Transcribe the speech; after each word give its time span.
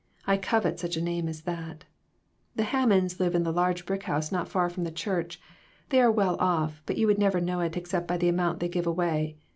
I 0.25 0.35
covet 0.35 0.79
such 0.79 0.97
a 0.97 1.03
name 1.03 1.27
as 1.27 1.41
thaty 1.43 1.83
The 2.55 2.63
Hammonds 2.63 3.19
live 3.19 3.35
in 3.35 3.43
the 3.43 3.51
large 3.53 3.85
brick 3.85 4.01
house 4.01 4.31
not 4.31 4.47
far 4.47 4.67
from 4.67 4.83
the 4.83 4.89
church. 4.89 5.39
They 5.89 6.01
are 6.01 6.11
well 6.11 6.37
off, 6.39 6.81
but 6.87 6.97
you 6.97 7.05
would 7.05 7.19
never 7.19 7.39
know 7.39 7.59
it 7.59 7.77
except 7.77 8.07
by 8.07 8.17
the 8.17 8.27
amount 8.29 8.61
they 8.61 8.67
give 8.67 8.87
away. 8.87 9.37